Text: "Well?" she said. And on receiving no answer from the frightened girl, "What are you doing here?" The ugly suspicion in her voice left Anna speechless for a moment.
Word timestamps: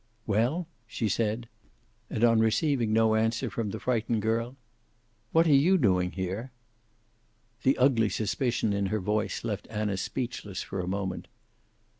"Well?" 0.25 0.67
she 0.87 1.07
said. 1.07 1.47
And 2.09 2.23
on 2.23 2.39
receiving 2.39 2.91
no 2.91 3.13
answer 3.13 3.51
from 3.51 3.69
the 3.69 3.79
frightened 3.79 4.23
girl, 4.23 4.55
"What 5.31 5.45
are 5.45 5.53
you 5.53 5.77
doing 5.77 6.13
here?" 6.13 6.49
The 7.61 7.77
ugly 7.77 8.09
suspicion 8.09 8.73
in 8.73 8.87
her 8.87 8.99
voice 8.99 9.43
left 9.43 9.67
Anna 9.69 9.97
speechless 9.97 10.63
for 10.63 10.79
a 10.79 10.87
moment. 10.87 11.27